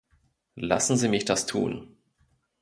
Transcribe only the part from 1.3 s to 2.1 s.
tun!